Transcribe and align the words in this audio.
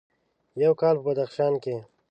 یو 0.63 0.73
کال 0.81 0.95
په 0.99 1.03
بدخشان 1.07 1.53
کې: 1.63 1.75